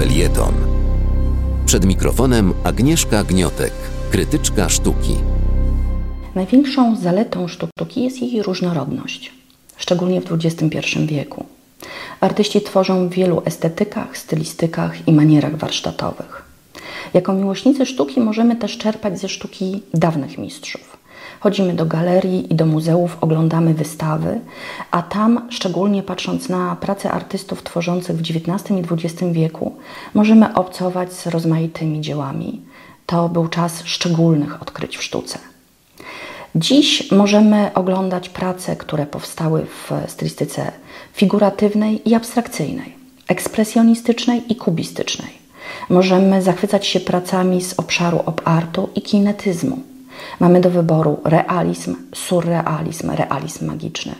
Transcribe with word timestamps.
felieton. 0.00 0.54
Przed 1.66 1.84
mikrofonem 1.84 2.54
Agnieszka 2.64 3.24
Gniotek, 3.24 3.72
krytyczka 4.10 4.68
sztuki. 4.68 5.16
Największą 6.34 6.96
zaletą 6.96 7.48
sztuki 7.48 8.04
jest 8.04 8.22
jej 8.22 8.42
różnorodność, 8.42 9.32
szczególnie 9.76 10.20
w 10.20 10.32
XXI 10.32 11.06
wieku. 11.06 11.44
Artyści 12.20 12.60
tworzą 12.60 13.08
w 13.08 13.12
wielu 13.12 13.42
estetykach, 13.44 14.18
stylistykach 14.18 15.08
i 15.08 15.12
manierach 15.12 15.56
warsztatowych. 15.56 16.42
Jako 17.14 17.32
miłośnicy 17.32 17.86
sztuki 17.86 18.20
możemy 18.20 18.56
też 18.56 18.78
czerpać 18.78 19.20
ze 19.20 19.28
sztuki 19.28 19.82
dawnych 19.94 20.38
mistrzów. 20.38 20.99
Chodzimy 21.40 21.72
do 21.72 21.86
galerii 21.86 22.52
i 22.52 22.54
do 22.54 22.66
muzeów, 22.66 23.16
oglądamy 23.20 23.74
wystawy, 23.74 24.40
a 24.90 25.02
tam, 25.02 25.46
szczególnie 25.50 26.02
patrząc 26.02 26.48
na 26.48 26.76
prace 26.76 27.10
artystów 27.10 27.62
tworzących 27.62 28.16
w 28.16 28.20
XIX 28.20 28.70
i 28.70 28.94
XX 28.94 29.32
wieku, 29.32 29.74
możemy 30.14 30.54
obcować 30.54 31.12
z 31.12 31.26
rozmaitymi 31.26 32.00
dziełami. 32.00 32.62
To 33.06 33.28
był 33.28 33.48
czas 33.48 33.82
szczególnych 33.84 34.62
odkryć 34.62 34.96
w 34.96 35.02
sztuce. 35.02 35.38
Dziś 36.54 37.10
możemy 37.10 37.70
oglądać 37.74 38.28
prace, 38.28 38.76
które 38.76 39.06
powstały 39.06 39.66
w 39.66 40.10
stylistyce 40.10 40.72
figuratywnej 41.12 42.08
i 42.08 42.14
abstrakcyjnej, 42.14 42.94
ekspresjonistycznej 43.28 44.52
i 44.52 44.56
kubistycznej. 44.56 45.30
Możemy 45.90 46.42
zachwycać 46.42 46.86
się 46.86 47.00
pracami 47.00 47.62
z 47.62 47.78
obszaru 47.78 48.18
op-artu 48.26 48.88
i 48.94 49.02
kinetyzmu. 49.02 49.89
Mamy 50.40 50.60
do 50.60 50.70
wyboru 50.70 51.20
realizm, 51.24 51.96
surrealizm, 52.14 53.10
realizm 53.10 53.66
magiczny. 53.66 54.14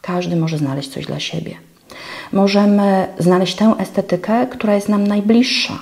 Każdy 0.00 0.36
może 0.36 0.58
znaleźć 0.58 0.88
coś 0.88 1.06
dla 1.06 1.20
siebie. 1.20 1.54
Możemy 2.32 3.08
znaleźć 3.18 3.54
tę 3.54 3.74
estetykę, 3.78 4.46
która 4.46 4.74
jest 4.74 4.88
nam 4.88 5.06
najbliższa, 5.06 5.78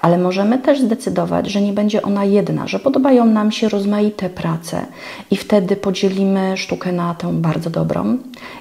ale 0.00 0.18
możemy 0.18 0.58
też 0.58 0.80
zdecydować, 0.80 1.50
że 1.50 1.60
nie 1.60 1.72
będzie 1.72 2.02
ona 2.02 2.24
jedna, 2.24 2.66
że 2.66 2.78
podobają 2.78 3.24
nam 3.24 3.52
się 3.52 3.68
rozmaite 3.68 4.30
prace 4.30 4.86
i 5.30 5.36
wtedy 5.36 5.76
podzielimy 5.76 6.56
sztukę 6.56 6.92
na 6.92 7.14
tę 7.14 7.32
bardzo 7.32 7.70
dobrą 7.70 8.18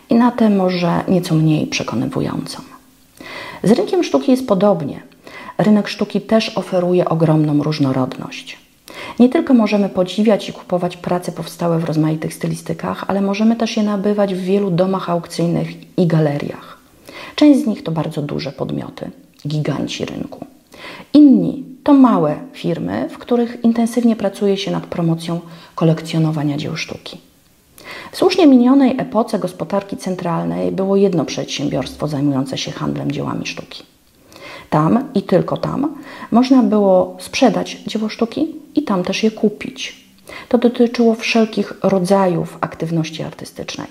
i 0.10 0.16
na 0.16 0.32
tę 0.32 0.50
może 0.50 1.02
nieco 1.08 1.36
mniej 1.36 1.68
przekonywującą. 1.68 2.62
Z 3.64 3.72
rynkiem 3.72 4.04
sztuki 4.04 4.32
jest 4.32 4.48
podobnie. 4.48 5.02
Rynek 5.58 5.88
sztuki 5.88 6.22
też 6.22 6.58
oferuje 6.58 7.10
ogromną 7.10 7.64
różnorodność. 7.64 8.67
Nie 9.20 9.30
tylko 9.30 9.54
możemy 9.54 9.90
podziwiać 9.90 10.50
i 10.50 10.54
kupować 10.54 10.98
prace 10.98 11.32
powstałe 11.32 11.80
w 11.80 11.84
rozmaitych 11.84 12.34
stylistykach, 12.34 13.06
ale 13.08 13.22
możemy 13.22 13.56
też 13.56 13.78
je 13.78 13.84
nabywać 13.84 14.36
w 14.36 14.42
wielu 14.42 14.72
domach 14.72 15.10
aukcyjnych 15.10 15.98
i 15.98 16.08
galeriach. 16.08 16.78
Część 17.36 17.60
z 17.60 17.68
nich 17.68 17.84
to 17.84 17.92
bardzo 17.92 18.22
duże 18.22 18.52
podmioty, 18.52 19.12
giganci 19.48 20.06
rynku. 20.06 20.46
Inni 21.14 21.64
to 21.84 21.94
małe 21.94 22.40
firmy, 22.54 23.10
w 23.10 23.18
których 23.18 23.64
intensywnie 23.64 24.16
pracuje 24.16 24.58
się 24.58 24.72
nad 24.72 24.86
promocją 24.86 25.40
kolekcjonowania 25.76 26.58
dzieł 26.58 26.76
sztuki. 26.76 27.18
W 28.12 28.18
słusznie 28.18 28.48
minionej 28.48 28.96
epoce 29.00 29.40
gospodarki 29.40 29.98
centralnej 29.98 30.72
było 30.72 30.96
jedno 30.96 31.26
przedsiębiorstwo 31.26 32.08
zajmujące 32.08 32.58
się 32.58 32.72
handlem 32.72 33.12
dziełami 33.12 33.46
sztuki. 33.46 33.84
Tam 34.70 35.04
i 35.14 35.22
tylko 35.22 35.58
tam 35.58 35.96
można 36.32 36.64
było 36.64 37.18
sprzedać 37.20 37.78
dzieło 37.88 38.10
sztuki 38.10 38.56
i 38.76 38.84
tam 38.84 39.04
też 39.04 39.24
je 39.24 39.32
kupić. 39.32 40.08
To 40.50 40.58
dotyczyło 40.58 41.16
wszelkich 41.16 41.74
rodzajów 41.84 42.58
aktywności 42.62 43.24
artystycznej. 43.24 43.88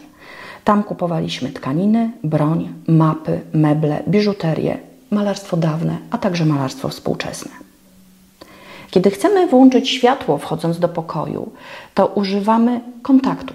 Tam 0.65 0.83
kupowaliśmy 0.83 1.53
tkaniny, 1.53 2.11
broń, 2.25 2.69
mapy, 2.89 3.41
meble, 3.53 4.03
biżuterię, 4.09 4.79
malarstwo 5.11 5.57
dawne, 5.57 5.97
a 6.11 6.19
także 6.19 6.45
malarstwo 6.45 6.89
współczesne. 6.89 7.51
Kiedy 8.91 9.11
chcemy 9.11 9.47
włączyć 9.47 9.89
światło 9.89 10.39
wchodząc 10.39 10.79
do 10.79 10.89
pokoju, 10.89 11.53
to 11.95 12.07
używamy 12.07 12.81
kontaktu. 13.03 13.55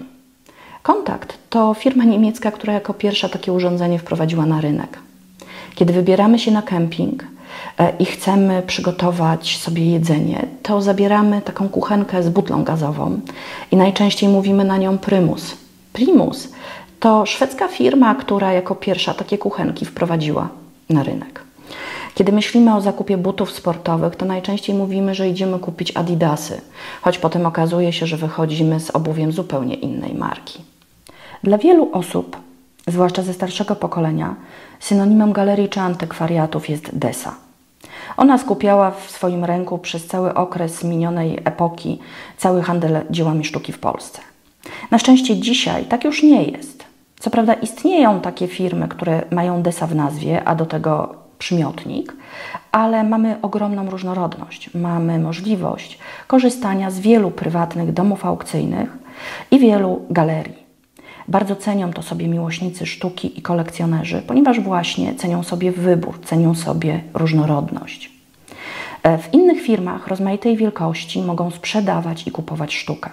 Kontakt 0.82 1.38
to 1.50 1.74
firma 1.74 2.04
niemiecka, 2.04 2.50
która 2.50 2.72
jako 2.72 2.94
pierwsza 2.94 3.28
takie 3.28 3.52
urządzenie 3.52 3.98
wprowadziła 3.98 4.46
na 4.46 4.60
rynek. 4.60 4.98
Kiedy 5.74 5.92
wybieramy 5.92 6.38
się 6.38 6.50
na 6.50 6.62
kemping 6.62 7.24
e, 7.78 7.92
i 7.98 8.04
chcemy 8.04 8.62
przygotować 8.66 9.58
sobie 9.58 9.90
jedzenie, 9.90 10.46
to 10.62 10.82
zabieramy 10.82 11.42
taką 11.42 11.68
kuchenkę 11.68 12.22
z 12.22 12.28
butlą 12.28 12.64
gazową 12.64 13.20
i 13.70 13.76
najczęściej 13.76 14.28
mówimy 14.28 14.64
na 14.64 14.76
nią 14.76 14.98
Primus. 14.98 15.56
Primus 15.92 16.48
to 17.00 17.26
szwedzka 17.26 17.68
firma, 17.68 18.14
która 18.14 18.52
jako 18.52 18.74
pierwsza 18.74 19.14
takie 19.14 19.38
kuchenki 19.38 19.84
wprowadziła 19.84 20.48
na 20.90 21.02
rynek. 21.02 21.44
Kiedy 22.14 22.32
myślimy 22.32 22.74
o 22.74 22.80
zakupie 22.80 23.16
butów 23.16 23.50
sportowych, 23.50 24.16
to 24.16 24.26
najczęściej 24.26 24.76
mówimy, 24.76 25.14
że 25.14 25.28
idziemy 25.28 25.58
kupić 25.58 25.96
Adidasy, 25.96 26.60
choć 27.02 27.18
potem 27.18 27.46
okazuje 27.46 27.92
się, 27.92 28.06
że 28.06 28.16
wychodzimy 28.16 28.80
z 28.80 28.90
obuwiem 28.90 29.32
zupełnie 29.32 29.74
innej 29.74 30.14
marki. 30.14 30.60
Dla 31.42 31.58
wielu 31.58 31.88
osób, 31.92 32.36
zwłaszcza 32.86 33.22
ze 33.22 33.34
starszego 33.34 33.76
pokolenia, 33.76 34.34
synonimem 34.80 35.32
galerii 35.32 35.68
czy 35.68 35.80
antykwariatów 35.80 36.68
jest 36.68 36.98
Desa. 36.98 37.34
Ona 38.16 38.38
skupiała 38.38 38.90
w 38.90 39.10
swoim 39.10 39.44
ręku 39.44 39.78
przez 39.78 40.06
cały 40.06 40.34
okres 40.34 40.84
minionej 40.84 41.38
epoki 41.44 41.98
cały 42.36 42.62
handel 42.62 43.00
dziełami 43.10 43.44
sztuki 43.44 43.72
w 43.72 43.78
Polsce. 43.78 44.20
Na 44.90 44.98
szczęście 44.98 45.36
dzisiaj 45.36 45.84
tak 45.84 46.04
już 46.04 46.22
nie 46.22 46.44
jest. 46.44 46.84
Co 47.18 47.30
prawda 47.30 47.54
istnieją 47.54 48.20
takie 48.20 48.48
firmy, 48.48 48.88
które 48.88 49.22
mają 49.30 49.62
Desa 49.62 49.86
w 49.86 49.94
nazwie, 49.94 50.44
a 50.44 50.54
do 50.54 50.66
tego 50.66 51.14
przymiotnik, 51.38 52.16
ale 52.72 53.04
mamy 53.04 53.36
ogromną 53.42 53.90
różnorodność. 53.90 54.74
Mamy 54.74 55.18
możliwość 55.18 55.98
korzystania 56.26 56.90
z 56.90 57.00
wielu 57.00 57.30
prywatnych 57.30 57.92
domów 57.92 58.26
aukcyjnych 58.26 58.88
i 59.50 59.58
wielu 59.58 60.02
galerii. 60.10 60.61
Bardzo 61.28 61.56
cenią 61.56 61.92
to 61.92 62.02
sobie 62.02 62.28
miłośnicy 62.28 62.86
sztuki 62.86 63.38
i 63.38 63.42
kolekcjonerzy, 63.42 64.22
ponieważ 64.26 64.60
właśnie 64.60 65.14
cenią 65.14 65.42
sobie 65.42 65.72
wybór, 65.72 66.20
cenią 66.24 66.54
sobie 66.54 67.00
różnorodność. 67.14 68.12
E, 69.02 69.18
w 69.18 69.34
innych 69.34 69.60
firmach 69.60 70.06
rozmaitej 70.06 70.56
wielkości 70.56 71.22
mogą 71.22 71.50
sprzedawać 71.50 72.26
i 72.26 72.30
kupować 72.30 72.74
sztukę. 72.74 73.10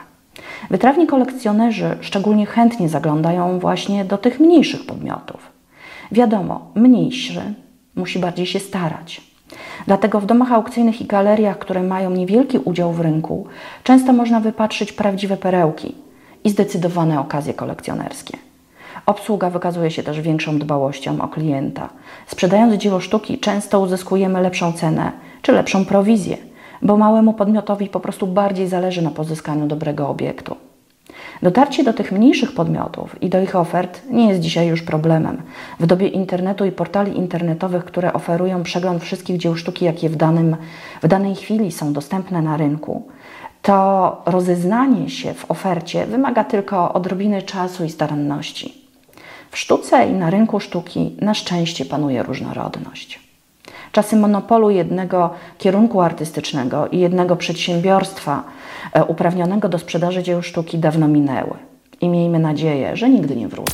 Wytrawni 0.70 1.08
kolekcjonerzy 1.08 1.98
szczególnie 2.02 2.46
chętnie 2.46 2.90
zaglądają 2.90 3.60
właśnie 3.60 4.06
do 4.06 4.18
tych 4.18 4.40
mniejszych 4.40 4.86
podmiotów. 4.86 5.52
Wiadomo, 6.12 6.72
mniejszy 6.76 7.54
musi 7.96 8.20
bardziej 8.20 8.46
się 8.46 8.60
starać. 8.60 9.22
Dlatego 9.88 10.20
w 10.20 10.26
domach 10.26 10.52
aukcyjnych 10.52 11.02
i 11.02 11.06
galeriach, 11.06 11.60
które 11.60 11.84
mają 11.84 12.10
niewielki 12.10 12.58
udział 12.58 12.94
w 12.94 13.00
rynku, 13.00 13.48
często 13.84 14.14
można 14.14 14.40
wypatrzyć 14.40 14.94
prawdziwe 14.94 15.38
perełki 15.38 15.96
i 16.44 16.50
zdecydowane 16.50 17.20
okazje 17.20 17.54
kolekcjonerskie. 17.54 18.38
Obsługa 19.06 19.50
wykazuje 19.50 19.92
się 19.92 20.04
też 20.04 20.22
większą 20.22 20.60
dbałością 20.60 21.22
o 21.22 21.28
klienta. 21.28 21.90
Sprzedając 22.28 22.74
dzieło 22.74 23.00
sztuki, 23.00 23.38
często 23.38 23.80
uzyskujemy 23.80 24.42
lepszą 24.42 24.74
cenę 24.74 25.12
czy 25.42 25.52
lepszą 25.52 25.86
prowizję, 25.86 26.38
bo 26.82 26.98
małemu 26.98 27.34
podmiotowi 27.34 27.88
po 27.88 28.00
prostu 28.00 28.28
bardziej 28.28 28.68
zależy 28.68 29.02
na 29.02 29.12
pozyskaniu 29.12 29.68
dobrego 29.68 30.10
obiektu. 30.10 30.56
Dotarcie 31.42 31.84
do 31.84 31.94
tych 31.94 32.12
mniejszych 32.12 32.54
podmiotów 32.54 33.22
i 33.22 33.30
do 33.30 33.42
ich 33.42 33.56
ofert 33.56 34.02
nie 34.10 34.28
jest 34.28 34.40
dzisiaj 34.40 34.68
już 34.68 34.82
problemem. 34.82 35.42
W 35.80 35.86
dobie 35.86 36.08
internetu 36.08 36.66
i 36.66 36.72
portali 36.72 37.18
internetowych, 37.18 37.86
które 37.86 38.14
oferują 38.14 38.64
przegląd 38.64 39.04
wszystkich 39.04 39.38
dzieł 39.38 39.56
sztuki, 39.56 39.86
jakie 39.86 40.10
w, 40.10 40.16
danym, 40.16 40.58
w 41.04 41.08
danej 41.08 41.36
chwili 41.36 41.72
są 41.72 41.94
dostępne 41.94 42.42
na 42.42 42.58
rynku, 42.58 43.04
to 43.70 44.22
rozeznanie 44.26 45.10
się 45.10 45.34
w 45.34 45.52
ofercie 45.52 46.06
wymaga 46.06 46.44
tylko 46.44 46.94
odrobiny 46.94 47.42
czasu 47.42 47.86
i 47.86 47.90
staranności. 47.90 48.74
W 49.52 49.58
sztuce 49.58 50.08
i 50.08 50.14
na 50.14 50.30
rynku 50.30 50.60
sztuki 50.60 51.16
na 51.22 51.34
szczęście 51.34 51.86
panuje 51.86 52.24
różnorodność. 52.24 53.20
Czasy 53.92 54.16
monopolu 54.16 54.70
jednego 54.70 55.30
kierunku 55.58 56.02
artystycznego 56.02 56.88
i 56.88 57.00
jednego 57.00 57.36
przedsiębiorstwa 57.36 58.44
e, 58.94 59.06
uprawnionego 59.06 59.70
do 59.70 59.80
sprzedaży 59.80 60.24
dzieł 60.24 60.42
sztuki 60.42 60.78
dawno 60.78 61.08
minęły. 61.08 61.58
I 62.02 62.10
miejmy 62.10 62.40
nadzieję, 62.40 62.98
że 62.98 63.10
nigdy 63.10 63.36
nie 63.36 63.48
wrócą. 63.48 63.74